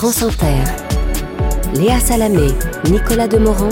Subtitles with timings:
[0.00, 0.62] France Inter.
[1.74, 2.52] Léa Salamé,
[2.88, 3.70] Nicolas Demorand,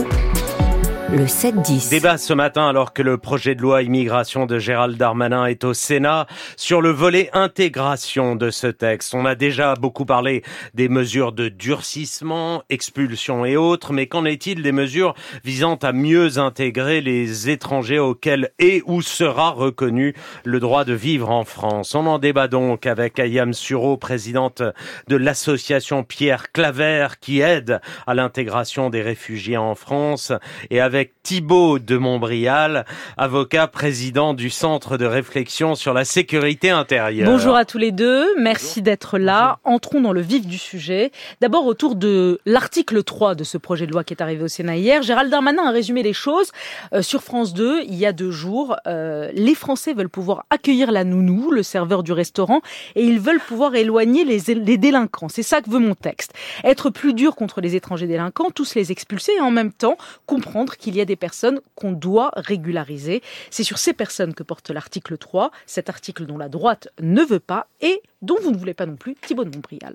[1.13, 1.91] le 7-10.
[1.91, 5.73] Débat ce matin alors que le projet de loi immigration de Gérald Darmanin est au
[5.73, 9.15] Sénat sur le volet intégration de ce texte.
[9.15, 10.43] On a déjà beaucoup parlé
[10.75, 15.15] des mesures de durcissement, expulsion et autres, mais qu'en est-il des mesures
[15.45, 20.15] visant à mieux intégrer les étrangers auxquels est ou sera reconnu
[20.45, 21.95] le droit de vivre en France?
[21.95, 24.63] On en débat donc avec Ayam Suro, présidente
[25.09, 30.33] de l'association Pierre Claver qui aide à l'intégration des réfugiés en France
[30.71, 32.87] et avec avec Thibaut de Montbrial,
[33.19, 37.31] avocat président du Centre de réflexion sur la sécurité intérieure.
[37.31, 39.59] Bonjour à tous les deux, merci d'être là.
[39.65, 41.13] Entrons dans le vif du sujet.
[41.43, 44.79] D'abord autour de l'article 3 de ce projet de loi qui est arrivé au Sénat
[44.79, 45.03] hier.
[45.03, 46.51] Gérald Darmanin a résumé les choses
[46.95, 48.77] euh, sur France 2 il y a deux jours.
[48.87, 52.63] Euh, les Français veulent pouvoir accueillir la nounou, le serveur du restaurant,
[52.95, 55.29] et ils veulent pouvoir éloigner les, les délinquants.
[55.29, 56.33] C'est ça que veut mon texte.
[56.65, 60.75] Être plus dur contre les étrangers délinquants, tous les expulser et en même temps comprendre
[60.87, 63.21] qu'il y a des personnes qu'on doit régulariser.
[63.51, 67.41] C'est sur ces personnes que porte l'article 3, cet article dont la droite ne veut
[67.41, 69.95] pas et dont vous ne voulez pas non plus, Thibault de Montbrial.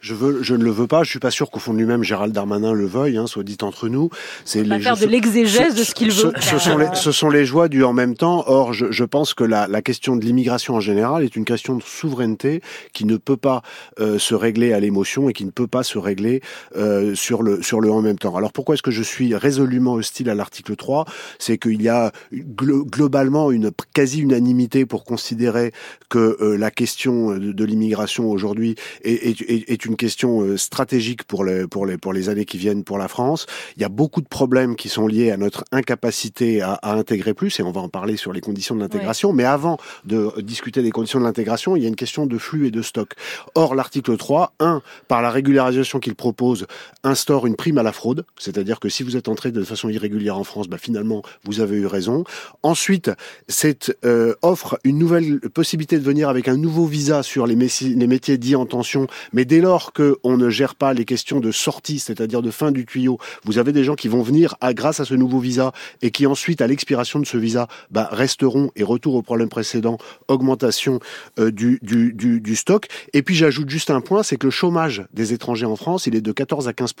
[0.00, 2.02] Je, veux, je ne le veux pas, je suis pas sûr qu'au fond de lui-même,
[2.02, 4.10] Gérald Darmanin le veuille, hein, soit dit entre nous.
[4.44, 6.32] C'est les faire de l'exégèse de ce qu'il veut.
[6.40, 8.44] Ce, sont les, ce sont les joies du en même temps.
[8.46, 11.76] Or, je, je pense que la, la question de l'immigration en général est une question
[11.76, 13.62] de souveraineté qui ne peut pas
[13.98, 16.42] euh, se régler à l'émotion et qui ne peut pas se régler
[16.76, 18.36] euh, sur, le, sur le en même temps.
[18.36, 21.04] Alors pourquoi est-ce que je suis résolument hostile à l'article 3
[21.38, 25.72] C'est qu'il y a globalement une quasi-unanimité pour considérer
[26.08, 31.24] que euh, la question de, de l'immigration aujourd'hui est, est, est, une question euh, stratégique
[31.24, 33.46] pour les, pour, les, pour les années qui viennent pour la France.
[33.76, 37.34] Il y a beaucoup de problèmes qui sont liés à notre incapacité à, à intégrer
[37.34, 39.32] plus, et on va en parler sur les conditions de l'intégration.
[39.32, 42.66] Mais avant de discuter des conditions de l'intégration, il y a une question de flux
[42.66, 43.12] et de stock.
[43.54, 46.66] Or, l'article 3, 1, par la régularisation qu'il propose,
[47.04, 50.38] instaure une prime à la fraude, c'est-à-dire que si vous êtes entré de façon irrégulière
[50.38, 52.24] en France, bah, finalement, vous avez eu raison.
[52.62, 53.10] Ensuite,
[53.48, 58.38] cette euh, offre une nouvelle possibilité de venir avec un nouveau visa sur les, métiers
[58.38, 62.42] dits en tension, mais dès lors qu'on ne gère pas les questions de sortie, c'est-à-dire
[62.42, 65.38] de fin du tuyau, vous avez des gens qui vont venir grâce à ce nouveau
[65.38, 65.72] visa
[66.02, 69.98] et qui ensuite, à l'expiration de ce visa, bah, resteront et retour au problème précédent,
[70.28, 71.00] augmentation
[71.38, 72.86] euh, du, stock.
[73.12, 76.14] Et puis j'ajoute juste un point, c'est que le chômage des étrangers en France, il
[76.14, 76.94] est de 14 à 15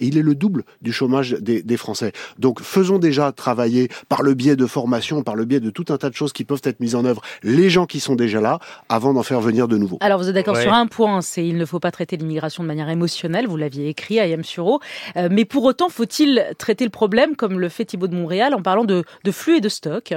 [0.00, 2.12] et il est le double du chômage des, des Français.
[2.38, 5.98] Donc faisons déjà travailler par le biais de formation, par le biais de tout un
[5.98, 8.58] tas de choses qui peuvent être mises en œuvre, les gens qui sont déjà là,
[8.88, 9.81] avant d'en faire venir de nouveaux.
[10.00, 12.68] Alors vous êtes d'accord sur un point, c'est il ne faut pas traiter l'immigration de
[12.68, 14.80] manière émotionnelle, vous l'aviez écrit à Yam Suro,
[15.16, 18.62] euh, mais pour autant faut-il traiter le problème comme le fait Thibault de Montréal en
[18.62, 20.14] parlant de, de flux et de stock?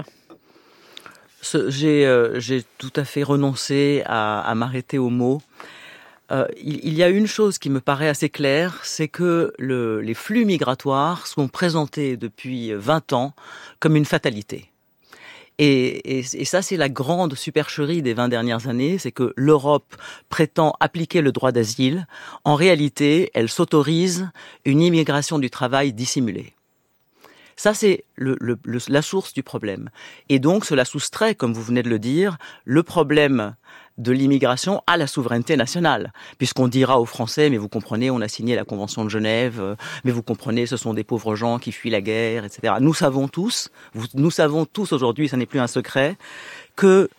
[1.67, 2.39] J'ai euh,
[2.77, 5.41] tout à fait renoncé à, à m'arrêter aux mots.
[6.31, 10.01] Euh, il, il, y a une chose qui me paraît assez claire, c'est que le,
[10.01, 13.33] les flux migratoires sont présentés depuis 20 ans
[13.79, 14.71] comme une fatalité.
[15.57, 19.95] Et, ça, c'est la grande supercherie des 20 dernières années, c'est que l'Europe
[20.29, 22.07] prétend appliquer le droit d'asile.
[22.43, 24.29] En réalité, elle s'autorise
[24.66, 26.53] une immigration du travail dissimulée.
[27.55, 28.38] Ça, c'est le,
[28.88, 29.89] la source du problème.
[30.29, 33.55] Et donc, cela soustrait, comme vous venez de le dire, le problème
[33.97, 38.27] de l'immigration à la souveraineté nationale, puisqu'on dira aux Français, mais vous comprenez, on a
[38.27, 41.71] signé la Convention de Genève, euh, mais vous comprenez, ce sont des pauvres gens qui
[41.71, 42.73] fuient la guerre, etc.
[42.81, 43.69] Nous savons tous,
[44.13, 46.17] nous savons tous aujourd'hui, ça n'est plus un secret,
[46.75, 47.09] que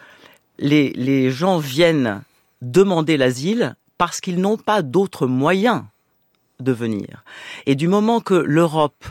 [0.59, 2.23] les gens viennent
[2.61, 5.83] demander l'asile parce qu'ils n'ont pas d'autres moyens
[6.61, 7.25] de venir.
[7.67, 9.05] Et du moment que l'Europe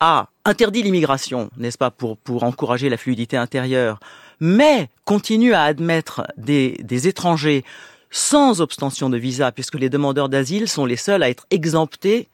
[0.00, 4.00] a interdit l'immigration, n'est-ce pas, pour, pour encourager la fluidité intérieure,
[4.40, 7.64] mais continue à admettre des, des étrangers
[8.10, 12.28] sans obtention de visa, puisque les demandeurs d'asile sont les seuls à être exemptés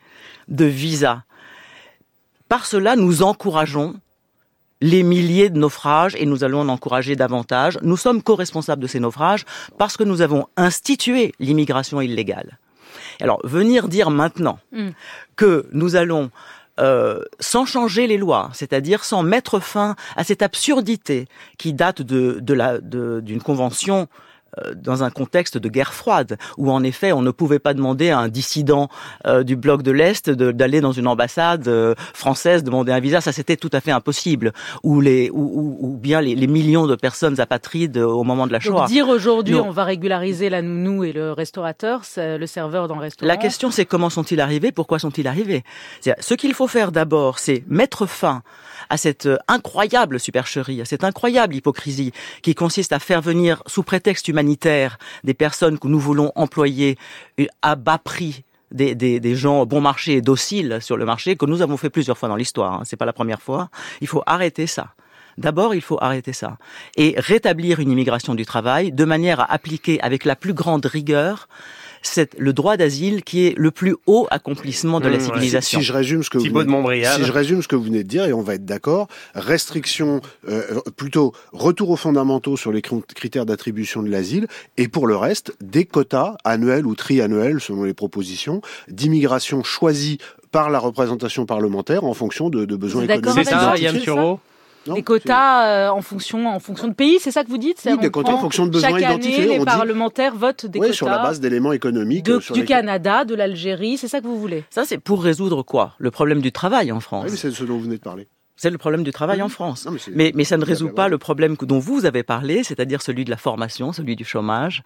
[0.48, 1.24] de visa.
[2.48, 3.96] Par cela, nous encourageons
[4.80, 7.78] les milliers de naufrages et nous allons en encourager davantage.
[7.82, 9.44] Nous sommes co-responsables de ces naufrages
[9.78, 12.58] parce que nous avons institué l'immigration illégale.
[13.20, 14.90] Alors, venir dire maintenant mm.
[15.36, 16.30] que nous allons
[16.78, 21.26] euh, sans changer les lois, c'est-à-dire sans mettre fin à cette absurdité
[21.56, 24.08] qui date de, de la d'une convention
[24.74, 28.18] dans un contexte de guerre froide, où en effet on ne pouvait pas demander à
[28.18, 28.88] un dissident
[29.26, 33.32] euh, du bloc de l'Est d'aller dans une ambassade euh, française demander un visa, ça
[33.32, 34.52] c'était tout à fait impossible.
[34.82, 38.60] Ou les ou, ou bien les, les, millions de personnes apatrides au moment de la
[38.60, 38.80] Shoah.
[38.80, 43.02] Donc dire aujourd'hui on va régulariser la nounou et le restaurateur, le serveur dans le
[43.02, 43.28] restaurant.
[43.28, 45.64] La question c'est comment sont-ils arrivés, pourquoi sont-ils arrivés?
[46.00, 48.42] Ce qu'il faut faire d'abord, c'est mettre fin
[48.88, 52.12] à cette incroyable supercherie, à cette incroyable hypocrisie
[52.42, 54.45] qui consiste à faire venir sous prétexte humanitaire
[55.24, 56.96] des personnes que nous voulons employer
[57.62, 61.76] à bas prix des, gens bon marché et dociles sur le marché que nous avons
[61.76, 62.74] fait plusieurs fois dans l'histoire.
[62.74, 62.82] Hein.
[62.84, 63.68] C'est pas la première fois.
[64.00, 64.94] Il faut arrêter ça.
[65.38, 66.56] D'abord, il faut arrêter ça
[66.96, 71.48] et rétablir une immigration du travail de manière à appliquer avec la plus grande rigueur
[72.06, 75.80] c'est le droit d'asile qui est le plus haut accomplissement de la mmh, civilisation.
[75.80, 78.08] Si, je résume ce que vous venez, si je résume ce que vous venez de
[78.08, 83.46] dire et on va être d'accord, restriction, euh, plutôt retour aux fondamentaux sur les critères
[83.46, 88.60] d'attribution de l'asile et pour le reste des quotas annuels ou triannuels selon les propositions
[88.88, 90.18] d'immigration choisie
[90.52, 93.44] par la représentation parlementaire en fonction de, de besoins économiques.
[93.44, 94.00] C'est ça, Yann
[94.86, 97.82] Thureau des quotas euh, en fonction en fonction de pays, c'est ça que vous dites?
[97.86, 99.44] Oui, des quotas en fonction de besoins chaque identifiés.
[99.44, 100.96] Année, les parlementaires votent des oui, quotas.
[100.96, 102.24] sur la base d'éléments économiques.
[102.24, 104.64] De, sur du Canada, de l'Algérie, c'est ça que vous voulez?
[104.70, 105.94] Ça, c'est pour résoudre quoi?
[105.98, 107.24] Le problème du travail en France.
[107.26, 108.28] Oui, mais c'est ce dont vous venez de parler.
[108.56, 109.84] C'est le problème du travail en France.
[109.84, 113.02] Non, mais, mais, mais, ça ne résout pas le problème dont vous avez parlé, c'est-à-dire
[113.02, 114.82] celui de la formation, celui du chômage.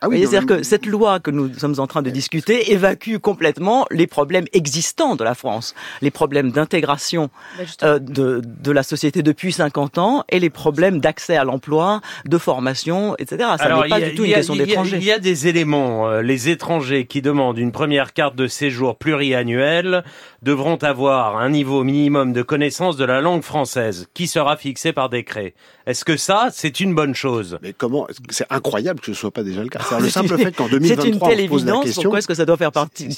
[0.00, 3.86] Ah oui, c'est-à-dire que cette loi que nous sommes en train de discuter évacue complètement
[3.90, 9.22] les problèmes existants de la France, les problèmes d'intégration bah, euh, de, de, la société
[9.22, 13.50] depuis 50 ans et les problèmes d'accès à l'emploi, de formation, etc.
[13.58, 14.98] Ça n'est pas du tout une question d'étrangers.
[14.98, 16.08] Il y a des éléments.
[16.08, 20.04] Euh, les étrangers qui demandent une première carte de séjour pluriannuelle
[20.42, 25.08] devront avoir un niveau minimum de connaissance de la langue française qui sera fixé par
[25.08, 25.54] décret.
[25.86, 27.58] Est-ce que ça, c'est une bonne chose?
[27.62, 28.06] Mais comment?
[28.30, 29.80] C'est incroyable que ce soit pas déjà le cas?
[29.88, 31.78] C'est le simple fait qu'en 2023, c'est une telle on pose évidence.
[31.78, 32.02] la question.
[32.02, 33.08] Pourquoi est-ce que ça doit faire partie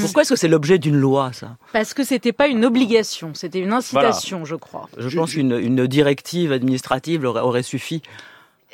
[0.00, 3.60] Pourquoi est-ce que c'est l'objet d'une loi, ça Parce que c'était pas une obligation, c'était
[3.60, 4.88] une incitation, je crois.
[4.96, 8.02] Je pense qu'une une directive administrative aurait, aurait suffi.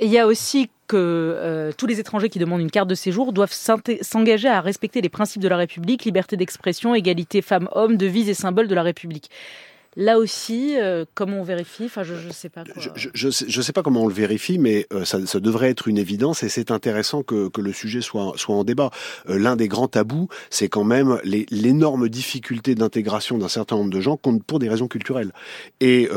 [0.01, 3.33] il y a aussi que euh, tous les étrangers qui demandent une carte de séjour
[3.33, 8.35] doivent s'engager à respecter les principes de la République, liberté d'expression, égalité femmes-hommes, devises et
[8.35, 9.31] symboles de la République.
[9.97, 12.65] Là aussi, euh, comment on vérifie Enfin, je ne sais pas.
[12.65, 12.83] Quoi.
[12.95, 15.97] Je, je, sais, pas comment on le vérifie, mais euh, ça, ça, devrait être une
[15.97, 18.91] évidence et c'est intéressant que, que, le sujet soit, soit en débat.
[19.31, 24.01] Euh, l'un des grands tabous, c'est quand même l'énorme difficulté d'intégration d'un certain nombre de
[24.01, 25.33] gens pour des raisons culturelles.
[25.81, 26.09] Et,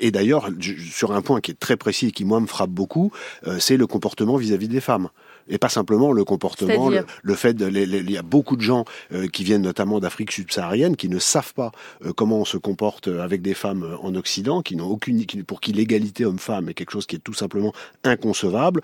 [0.00, 0.48] et d'ailleurs,
[0.92, 3.10] sur un point qui est très précis et qui moi me frappe beaucoup,
[3.58, 5.08] c'est le comportement vis-à-vis -vis des femmes
[5.48, 6.90] et pas simplement le comportement,
[7.22, 10.96] le, fait de, il y a beaucoup de gens euh, qui viennent notamment d'Afrique subsaharienne
[10.96, 11.72] qui ne savent pas
[12.04, 15.60] euh, comment on se comporte avec des femmes euh, en Occident, qui n'ont aucune, pour
[15.60, 17.72] qui l'égalité homme-femme est quelque chose qui est tout simplement
[18.04, 18.80] inconcevable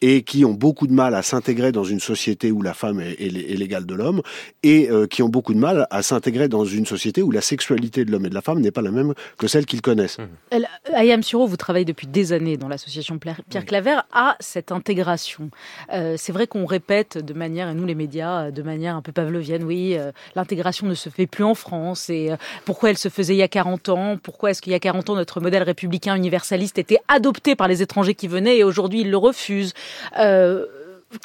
[0.00, 3.20] et qui ont beaucoup de mal à s'intégrer dans une société où la femme est,
[3.20, 4.22] est, l'égale de l'homme
[4.62, 8.10] et qui ont beaucoup de mal à s'intégrer dans une société où la sexualité de
[8.10, 10.18] l'homme et de la femme n'est pas la même que celle qu'ils connaissent.
[10.18, 10.94] Mmh.
[10.94, 15.50] Ayam Suro, vous travaillez depuis des années dans l'association Pierre Claver à cette intégration.
[15.92, 19.02] Euh, c'est vrai qu'on répète de manière, et nous les médias, euh, de manière un
[19.02, 22.10] peu pavlovienne, oui, euh, l'intégration ne se fait plus en France.
[22.10, 22.30] Et
[22.64, 25.10] pourquoi elle se faisait il y a 40 ans Pourquoi est-ce qu'il y a 40
[25.10, 29.10] ans, notre modèle républicain universaliste était adopté par les étrangers qui venaient et aujourd'hui ils
[29.10, 29.74] le refusent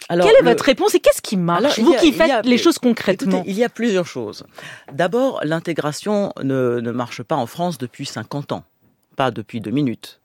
[0.09, 3.43] alors, Quelle est votre réponse et qu'est-ce qui marche Vous qui faites les choses concrètement.
[3.45, 4.43] il y a plusieurs choses.
[4.91, 8.63] D'abord, l'intégration ne, ne marche pas en France depuis 50 ans,
[9.15, 10.19] pas depuis deux minutes.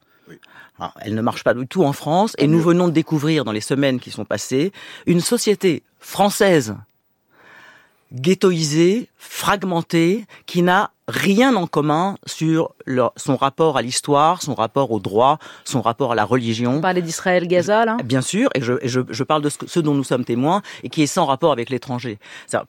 [0.78, 2.34] Ah, elle ne marche pas du tout en France.
[2.38, 4.72] Et nous venons de découvrir dans les semaines qui sont passées
[5.06, 6.76] une société française
[8.12, 12.72] ghettoisée, fragmentée, qui n'a rien en commun sur
[13.16, 16.74] son rapport à l'histoire, son rapport au droit, son rapport à la religion.
[16.74, 17.96] Vous parlez d'Israël, Gaza, là?
[18.04, 21.02] Bien sûr, et je, je, je parle de ce, dont nous sommes témoins et qui
[21.02, 22.18] est sans rapport avec l'étranger.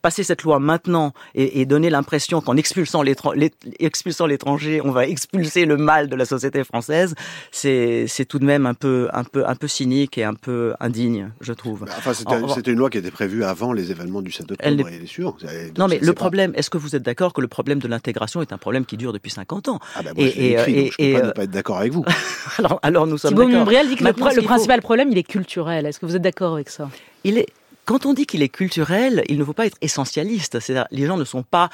[0.02, 5.78] Passer cette loi maintenant et, et donner l'impression qu'en expulsant l'étranger, on va expulser le
[5.78, 7.16] mal de la société française,
[7.52, 11.32] c'est tout de même un peu, un, peu, un peu cynique et un peu indigne,
[11.42, 11.86] je trouve.
[11.98, 15.06] Enfin, c'était une loi qui était prévue avant les événements du 7 octobre, elle est
[15.06, 15.38] sûr.
[15.78, 18.54] non, mais le problème, est-ce que vous êtes d'accord que le problème de l'intégration est
[18.54, 21.28] un problème qui dure depuis 50 ans ah bah moi, et, et, et, peux pas
[21.28, 22.06] ne pas être d'accord avec vous.
[22.60, 23.50] alors, alors nous sommes d'accord.
[23.50, 25.86] Montbrial dit que le, principal problème, il est culturel.
[25.86, 26.90] Est-ce que vous êtes d'accord avec ça?
[27.26, 27.48] Il est.
[27.84, 30.60] Quand on dit qu'il est culturel, il ne faut pas être essentialiste.
[30.60, 31.70] C'est-à-dire, les gens ne sont pas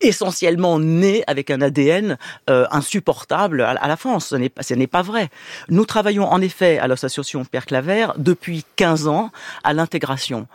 [0.00, 2.18] essentiellement nés avec un ADN
[2.50, 4.26] euh, insupportable à, à, la France.
[4.26, 5.30] Ce n'est pas, ce n'est pas vrai.
[5.68, 9.30] Nous travaillons en effet à l'association Pierre Claver depuis 15 ans
[9.64, 10.46] à l'intégration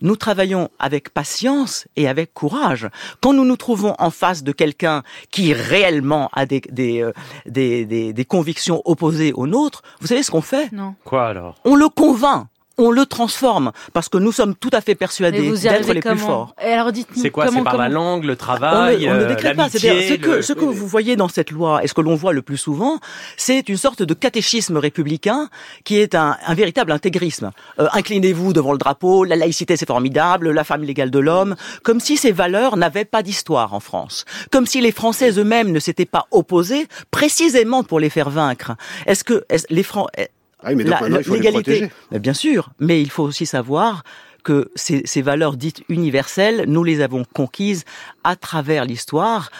[0.00, 2.88] nous travaillons avec patience et avec courage.
[3.20, 7.12] Quand nous nous trouvons en face de quelqu'un qui réellement a des, des, euh,
[7.46, 10.70] des, des, des convictions opposées aux nôtres, vous savez ce qu'on fait?
[10.72, 10.94] Non.
[11.04, 11.56] Quoi alors?
[11.64, 12.46] On le convainc
[12.78, 16.54] on le transforme parce que nous sommes tout à fait persuadés d'être les plus forts.
[16.62, 19.28] Et alors dites-nous C'est quoi C'est par la langue, le travail, on ne, on ne
[19.28, 19.68] décrète pas.
[19.70, 22.42] Ce que, ce que vous voyez dans cette loi et ce que l'on voit le
[22.42, 22.98] plus souvent,
[23.36, 25.48] c'est une sorte de catéchisme républicain
[25.84, 27.50] qui est un, un véritable intégrisme.
[27.78, 32.00] Euh, inclinez-vous devant le drapeau, la laïcité c'est formidable, la femme légale de l'homme, comme
[32.00, 36.04] si ces valeurs n'avaient pas d'histoire en France, comme si les Français eux-mêmes ne s'étaient
[36.04, 38.72] pas opposés précisément pour les faire vaincre.
[39.06, 40.30] Est-ce que est les Français
[40.66, 41.90] ah mais donc, la, il faut les protéger.
[42.10, 44.02] bien sûr, mais il faut aussi savoir
[44.42, 47.84] que ces, ces valeurs dites universelles, nous les avons conquises
[48.24, 49.50] à travers l'histoire,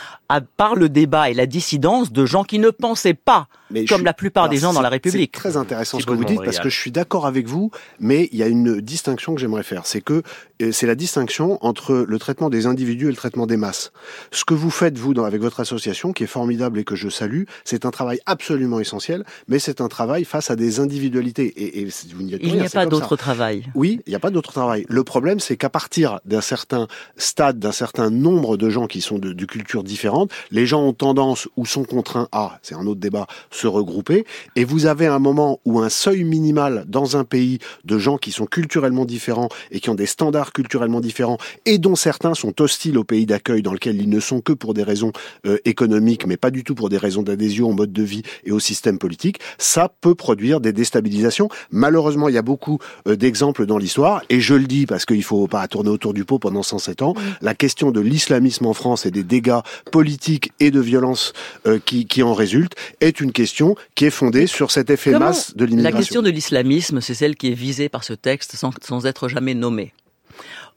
[0.57, 4.15] par le débat et la dissidence de gens qui ne pensaient pas mais comme la
[4.15, 5.33] plupart des gens dans la République.
[5.35, 8.29] C'est très intéressant ce que vous dites parce que je suis d'accord avec vous, mais
[8.33, 10.23] il y a une distinction que j'aimerais faire, c'est que
[10.63, 13.93] euh, c'est la distinction entre le traitement des individus et le traitement des masses.
[14.31, 17.45] Ce que vous faites vous avec votre association, qui est formidable et que je salue,
[17.65, 21.47] c'est un travail absolument essentiel, mais c'est un travail face à des individualités.
[21.47, 23.65] Et, et vous n'y il n'y a pas d'autre travail.
[23.75, 24.85] Oui, il n'y a pas d'autre travail.
[24.89, 29.19] Le problème, c'est qu'à partir d'un certain stade, d'un certain nombre de gens qui sont
[29.19, 33.01] de, de cultures différentes, les gens ont tendance ou sont contraints à, c'est un autre
[33.01, 34.25] débat, se regrouper.
[34.55, 38.33] Et vous avez un moment où un seuil minimal dans un pays de gens qui
[38.33, 42.99] sont culturellement différents et qui ont des standards culturellement différents et dont certains sont hostiles
[42.99, 45.13] au pays d'accueil dans lequel ils ne sont que pour des raisons
[45.47, 48.53] euh, économiques, mais pas du tout pour des raisons d'adhésion au mode de vie et
[48.53, 51.49] au système politique, ça peut produire des déstabilisations.
[51.71, 55.23] Malheureusement, il y a beaucoup euh, d'exemples dans l'histoire, et je le dis parce qu'il
[55.23, 57.15] faut pas tourner autour du pot pendant 107 ans.
[57.41, 59.61] La question de l'islamisme en France et des dégâts
[59.91, 61.33] politiques et de violence
[61.67, 63.46] euh, qui, qui en résultent est une question
[63.95, 65.97] qui est fondée sur cet effet masse de l'immigration.
[65.97, 69.29] La question de l'islamisme, c'est celle qui est visée par ce texte sans, sans être
[69.29, 69.93] jamais nommée.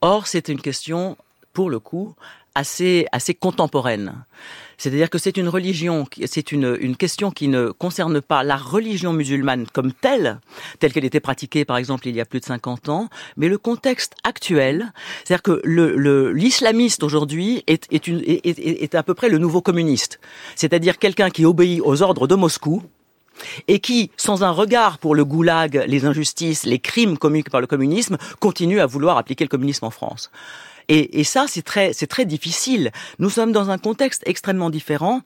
[0.00, 1.16] Or, c'est une question,
[1.52, 2.14] pour le coup,
[2.54, 4.24] assez, assez contemporaine.
[4.78, 9.12] C'est-à-dire que c'est une religion, c'est une, une question qui ne concerne pas la religion
[9.12, 10.40] musulmane comme telle,
[10.78, 13.58] telle qu'elle était pratiquée par exemple il y a plus de 50 ans, mais le
[13.58, 14.92] contexte actuel.
[15.24, 20.18] C'est-à-dire que le, l'islamiste aujourd'hui est, est, est, est à peu près le nouveau communiste.
[20.56, 22.82] C'est-à-dire quelqu'un qui obéit aux ordres de Moscou,
[23.68, 27.66] et qui, sans un regard pour le goulag, les injustices, les crimes commis par le
[27.66, 30.30] communisme, continue à vouloir appliquer le communisme en France.
[30.90, 32.90] Et, et ça, c'est très, c'est très difficile.
[33.20, 35.22] Nous sommes dans un contexte extrêmement différent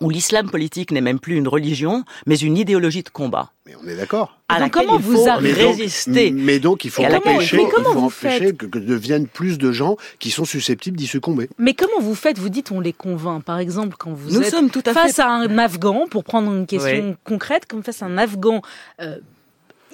[0.00, 3.52] où l'islam politique n'est même plus une religion, mais une idéologie de combat.
[3.66, 4.38] Mais on est d'accord.
[4.48, 8.78] Alors comment vous avez résisté Mais donc il faut empêcher, il faut empêcher que, que,
[8.78, 11.48] deviennent plus de gens qui sont susceptibles d'y succomber.
[11.58, 12.38] Mais comment vous faites?
[12.38, 13.44] Vous dites on les convainc.
[13.44, 15.22] Par exemple, quand vous Nous êtes sommes tout à face fait...
[15.22, 17.14] à un Afghan, pour prendre une question oui.
[17.24, 18.62] concrète, comme face à un Afghan
[19.00, 19.18] euh,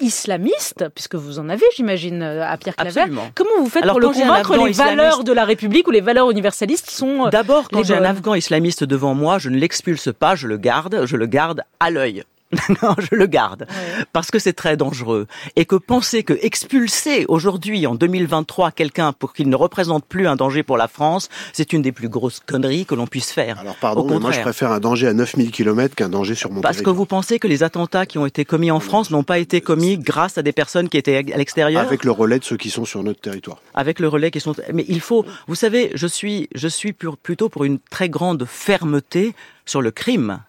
[0.01, 3.01] islamiste, puisque vous en avez, j'imagine, à Pierre Claver.
[3.01, 3.31] Absolument.
[3.35, 6.31] Comment vous faites Alors, pour le convaincre Les valeurs de la République ou les valeurs
[6.31, 8.03] universalistes sont euh, D'abord, quand j'ai un.
[8.03, 11.91] Afghan islamiste devant moi, je ne l'expulse pas, je le garde, je le garde à
[11.91, 12.23] l'œil.
[12.81, 14.03] non, je le garde Ouais.
[14.13, 19.33] parce que c'est très dangereux et que penser que expulser aujourd'hui en 2023 quelqu'un pour
[19.33, 22.85] qu'il ne représente plus un danger pour la France, c'est une des plus grosses conneries
[22.85, 23.59] que l'on puisse faire.
[23.59, 26.51] Alors pardon, Au mais moi je préfère un danger à 9000 km qu'un danger sur
[26.51, 29.23] mon Parce que vous pensez que les attentats qui ont été commis en France n'ont
[29.23, 32.43] pas été commis grâce à des personnes qui étaient à l'extérieur Avec le relais de
[32.43, 33.61] ceux qui sont sur notre territoire.
[33.73, 34.55] avec le relais qui sont.
[34.73, 39.33] Mais il faut, vous savez, je suis, je suis plutôt pour une très grande fermeté
[39.65, 40.39] sur le crime.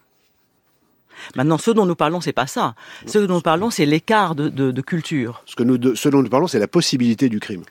[1.35, 2.75] Maintenant, ce dont nous parlons, c'est pas ça.
[3.05, 5.43] Ce dont nous parlons, c'est l'écart de, de, de culture.
[5.45, 7.63] Ce, que nous, de- ce dont nous parlons, c'est la possibilité du crime.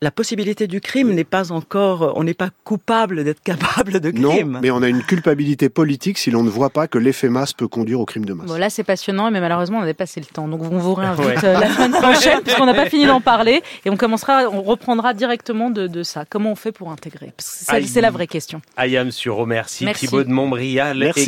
[0.00, 4.52] La possibilité du crime n'est pas encore, on n'est pas coupable d'être capable de crime.
[4.52, 7.52] Non, mais on a une culpabilité politique si l'on ne voit pas que l'effet masse
[7.52, 8.46] peut conduire au crime de masse.
[8.46, 10.46] Bon, là, c'est passionnant, mais malheureusement, on a dépassé le temps.
[10.46, 11.44] Donc, on vous réinvite Ouais.
[11.44, 13.60] euh, la semaine prochaine, puisqu'on n'a pas fini d'en parler.
[13.84, 16.26] Et on commencera, on reprendra directement de, de ça.
[16.30, 17.32] Comment on fait pour intégrer?
[17.38, 18.62] C'est- la vraie question.
[18.76, 19.84] Ayam sur merci.
[19.84, 20.06] Merci.
[20.06, 21.20] Thibaut de Montbrial Merci.
[21.20, 21.24] et